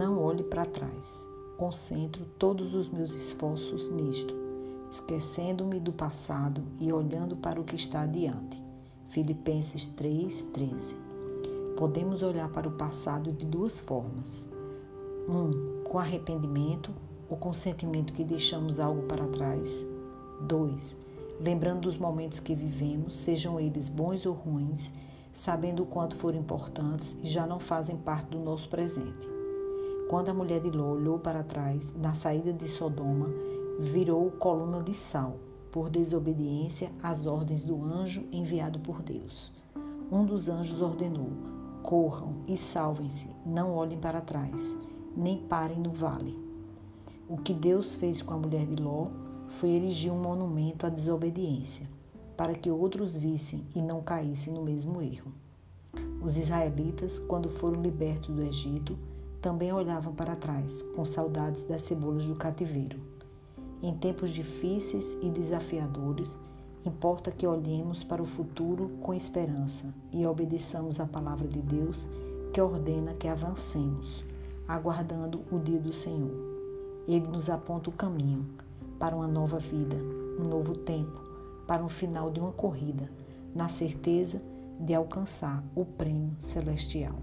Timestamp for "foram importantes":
26.16-27.14